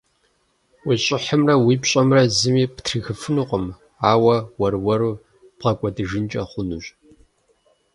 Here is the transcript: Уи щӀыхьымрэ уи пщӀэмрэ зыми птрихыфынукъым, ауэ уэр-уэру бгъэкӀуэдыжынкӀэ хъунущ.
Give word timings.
Уи 0.85 0.95
щӀыхьымрэ 1.03 1.55
уи 1.65 1.75
пщӀэмрэ 1.81 2.21
зыми 2.37 2.65
птрихыфынукъым, 2.75 3.65
ауэ 4.11 4.35
уэр-уэру 4.59 5.13
бгъэкӀуэдыжынкӀэ 5.57 6.43
хъунущ. 6.49 6.85